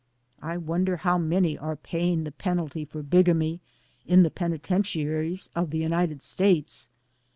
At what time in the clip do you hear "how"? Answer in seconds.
0.97-1.19